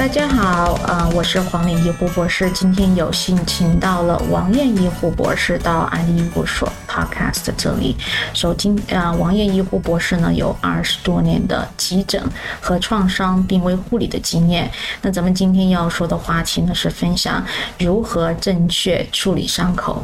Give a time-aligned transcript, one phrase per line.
[0.00, 2.50] 大家好，啊、我是黄丽医护博士。
[2.52, 7.94] 今天有幸请到了王燕医护博士到安利医护所 Podcast 这里。
[8.32, 12.24] 首今啊、王燕医护博士呢有二十多年的急诊
[12.62, 14.70] 和创伤病危护理的经验。
[15.02, 17.44] 那咱们今天要说的话题呢是分享
[17.78, 20.02] 如何正确处理伤口。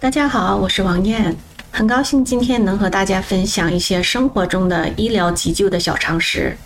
[0.00, 1.32] 大家好，我是王燕，
[1.70, 6.58] 很高兴今天能和大家分享一些生活中的医疗急救的小常识。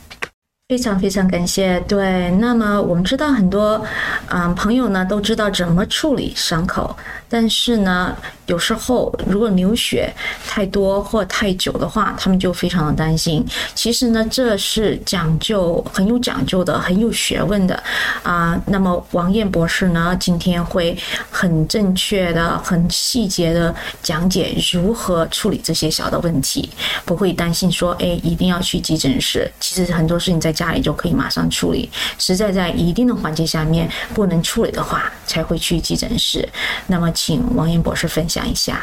[0.71, 1.81] 非常非常感谢。
[1.89, 3.85] 对，那么我们知道很多，
[4.29, 6.97] 嗯，朋友呢都知道怎么处理伤口，
[7.31, 8.15] 但是呢，
[8.47, 10.13] 有时候如果流血
[10.47, 13.47] 太多或太久的话，他们就非常的担心。
[13.75, 17.81] 其实呢，这是讲究很有讲究的，很有学问的
[18.25, 20.97] 啊、那么王燕博士呢，今天会
[21.31, 23.73] 很正确的、很细节的
[24.03, 26.69] 讲解如何处理这些小的问题，
[27.05, 29.51] 不会担心说，哎，一定要去急诊室。
[29.61, 36.49] 其实很多事情在家里就可以马上处理，实在在一定的环节下面不能处理的话，才会去急诊室。
[36.89, 38.83] 那么，请王岩博士分享一下。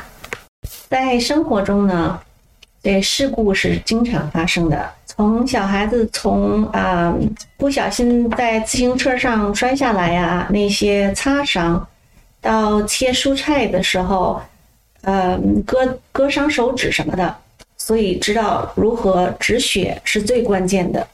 [0.87, 2.19] 在生活中呢，
[2.83, 4.91] 这事故是经常发生的。
[5.07, 7.11] 从小孩子从啊、
[7.57, 11.87] 不小心在自行车上摔下来呀、那些擦伤，
[12.39, 14.39] 到切蔬菜的时候，
[15.01, 17.35] 呃，割割伤手指什么的，
[17.75, 21.07] 所以知道如何止血是最关键的。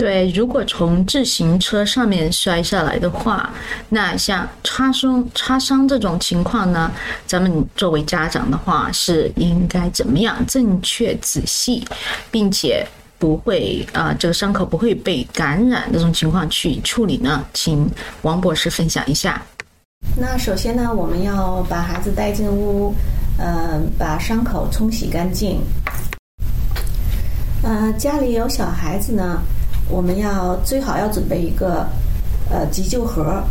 [0.00, 3.50] 对，如果从自行车上面摔下来的话，
[3.90, 6.90] 那像擦伤、擦伤这种情况呢，
[7.26, 11.86] 咱们作为家长的话，是应该怎么样正确、仔细，
[12.30, 12.82] 并且
[13.18, 17.44] 不会啊、这个伤口不会被感染这种情况去处理呢？
[17.52, 17.86] 请
[18.22, 19.42] 王博士分享一下。
[20.16, 22.94] 那首先呢，我们要把孩子带进屋，
[23.36, 25.60] 呃，把伤口冲洗干净。
[27.62, 29.42] 呃，家里有小孩子呢，
[29.90, 31.86] 我们要最好要准备一个
[32.50, 33.42] 呃急救盒。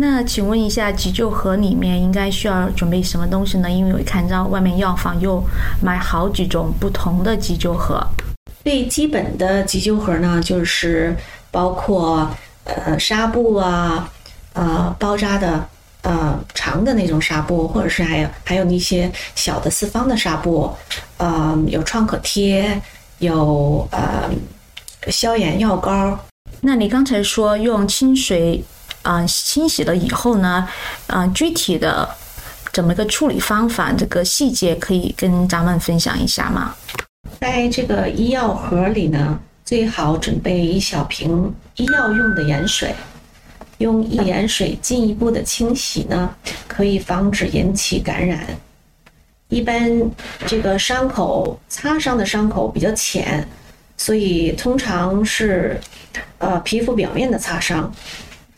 [0.00, 3.68] 那请问一下，急救盒里面应该需要准备什么东西呢？
[3.68, 5.42] 因为我看到外面药房又
[5.82, 8.00] 买好几种不同的急救盒。
[8.62, 11.16] 最基本的急救盒呢，就是
[11.50, 12.30] 包括
[12.64, 14.08] 呃纱布啊，
[14.52, 15.66] 呃包扎的
[16.02, 20.72] 呃长的那种纱布，或者是还有还有那些小的四方的纱布，
[21.16, 22.80] 呃有创可贴，
[23.18, 24.30] 有呃
[25.10, 26.18] 消炎药膏。
[26.60, 28.62] 那你刚才说用清水
[29.02, 30.68] 啊、呃清洗了以后呢，
[31.06, 32.08] 啊、具体的
[32.72, 36.74] 怎么个处理方法，这个细节可以跟咱们分享一下吗？
[37.40, 42.94] 在这个医药盒里呢，最好准备一小瓶医药用的盐水，
[43.78, 46.34] 用盐水进一步的清洗呢，
[46.66, 48.44] 可以防止引起感染。
[49.48, 49.88] 一般
[50.46, 53.46] 这个伤口擦伤的伤口比较浅，
[53.98, 55.78] 所以通常是
[56.38, 57.92] 呃皮肤表面的擦伤。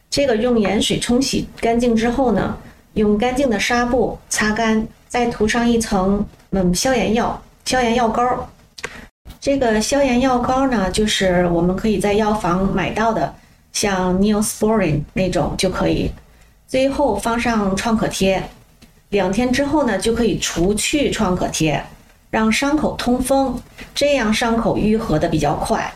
[0.08, 2.56] 这个用盐水冲洗干净之后呢，
[2.94, 8.48] 用干净的纱布擦干，再涂上一层嗯消炎药、消炎药膏。
[9.40, 13.34] 这个消炎药膏呢，就是我们可以在药房买到的，
[13.72, 16.10] 像 Neosporin 那种就可以。
[16.66, 18.42] 最后放上创可贴，
[19.08, 21.82] 两天之后呢，就可以除去创可贴，
[22.30, 23.60] 让伤口通风，
[23.94, 25.92] 这样伤口愈合的比较快。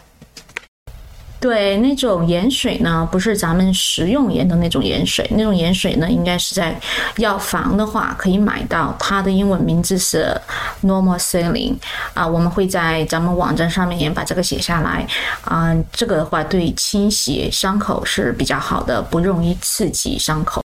[1.38, 6.74] 对，那种盐水呢，不是咱们食用盐的那种盐水，那种盐水呢，应该是在
[7.18, 10.34] 药房的话可以买到，它的英文名字是
[10.82, 11.76] Normal Saline
[12.14, 15.06] 啊，我们会在咱们网站上面也把这个写下来
[15.44, 20.63] 啊，这个的话对清洗伤口是比较好的，不容易刺激伤口。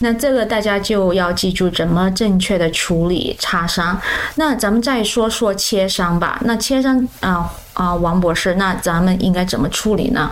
[0.00, 4.00] 那这个大家就要记住怎么正确的处理擦伤。
[4.34, 6.40] 那咱们再说说切伤吧。
[6.44, 10.30] 那切伤啊啊、王博士，那咱们应该怎么处理呢？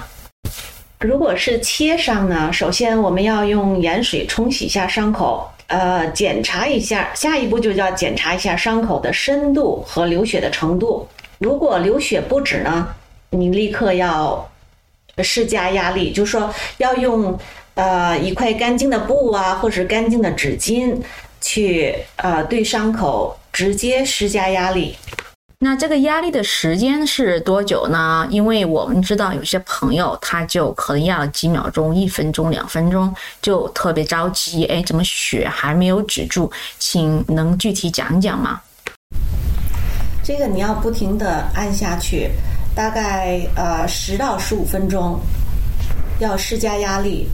[1.00, 11.06] 如果是切伤呢，首先我们要用盐水冲洗一下伤口，呃，检查一下，下一步就要检查一下伤口的深度和流血的程度。
[11.38, 12.88] 如果流血不止呢，
[13.30, 14.50] 你立刻要
[15.18, 17.38] 施加压力，就是说要用
[17.78, 20.96] 呃一块干净的布啊，或者干净的纸巾
[21.40, 24.96] 去呃对伤口直接施加压力。
[25.60, 28.26] 那这个压力的时间是多久呢？
[28.30, 36.50] 因为我们知道有些朋友他就可能要几秒钟、一分钟、两分钟，就特别着急，哎，怎么血还没有止住？
[36.80, 38.60] 请能具体讲讲吗？
[40.24, 42.30] 这个你要不停的按下去，
[42.74, 45.18] 大概呃十到十五分钟，
[46.20, 47.28] 要施加压力。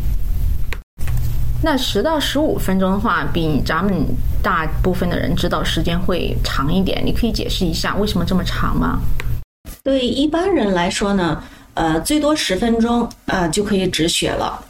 [1.65, 4.05] 那十到十五分钟的话，比咱们
[4.43, 7.03] 大部分的人知道时间会长一点。
[7.03, 9.01] 你可以解释一下为什么这么长吗？
[9.83, 14.63] 对一般人来说呢，呃，最多十分钟呃就可以止血了。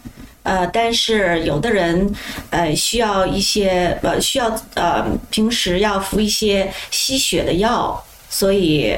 [0.45, 2.15] 呃，但是有的人
[2.51, 8.01] 呃需要一些呃需要呃平时要服一些吸血的药，
[8.31, 8.97] 所以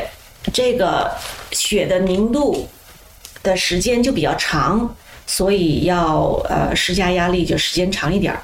[0.52, 1.10] 这个
[1.52, 2.69] 血的凝度
[3.42, 4.94] 的时间就比较长，
[5.26, 8.40] 所以要呃施加压力就时间长一点儿。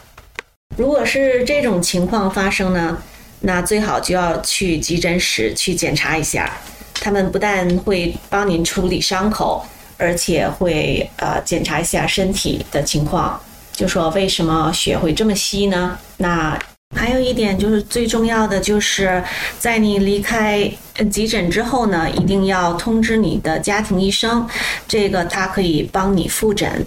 [0.77, 3.03] 如果是这种情况发生呢，
[3.41, 6.53] 那最好就要去急诊室去检查一下，
[6.95, 9.65] 他们不但会帮您处理伤口。
[9.99, 13.41] 而且会呃检查一下身体的情况，
[13.71, 15.97] 就说为什么血会这么稀呢？
[16.17, 16.59] 那
[16.95, 19.23] 还有一点就是最重要的，就是
[19.59, 20.71] 在你离开
[21.11, 24.47] 急诊之后呢，一定要通知你的家庭医生，
[24.87, 26.87] 这个他可以帮你复诊。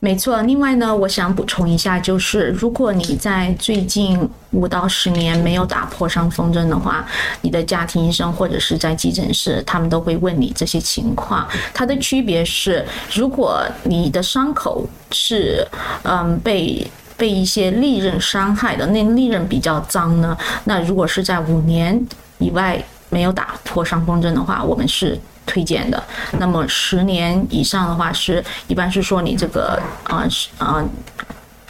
[0.00, 7.06] 没错，另外呢，我想补充一下，就是如果你在最近五到十年没有打破伤风针的话，
[7.40, 11.48] 你的家庭医生或者是在急诊室，他们都会问你这些情况。
[11.72, 12.84] 它的区别是，
[13.14, 15.66] 如果你的伤口是
[16.02, 16.86] 嗯被
[17.24, 21.98] 被一些利刃伤害的，那利刃比较脏呢，那如果是在五年
[22.36, 22.78] 以外
[23.08, 25.18] 没有打破伤风针的话，我们是。
[25.46, 26.02] 推荐的，
[26.38, 30.26] 那么十年以上的话，是一般是说你这个啊
[30.56, 30.82] 啊。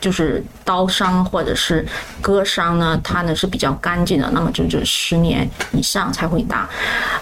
[0.04, 1.82] 就是刀伤或者是
[2.20, 6.68] 割伤呢，它呢是比较干净的，那么就是十年以上才会打。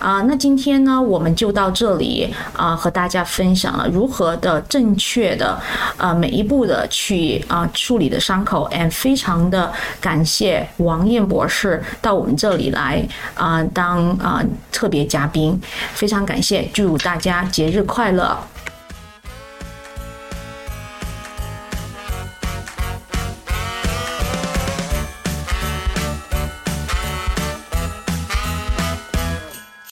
[0.00, 5.56] 啊，那今天呢我们就到这里啊，和大家分享了如何的正确的
[5.96, 8.68] 啊每一步的去啊处理的伤口。
[8.72, 14.42] and 非常的感谢王燕博士到我们这里来啊当啊
[14.72, 15.60] 特别嘉宾，
[15.94, 18.36] 非常感谢，祝大家节日快乐。